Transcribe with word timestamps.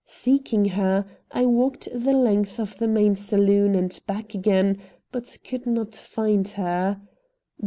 Seeking 0.03 0.65
her, 0.69 1.05
I 1.29 1.45
walked 1.45 1.87
the 1.93 2.13
length 2.13 2.59
of 2.59 2.75
the 2.79 2.87
main 2.87 3.15
saloon 3.15 3.75
and 3.75 3.99
back 4.07 4.33
again, 4.33 4.79
but 5.11 5.37
could 5.43 5.67
not 5.67 5.93
find 5.93 6.47
her. 6.47 6.99